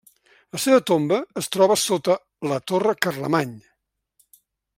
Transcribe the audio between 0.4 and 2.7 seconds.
La seva tomba es troba sota la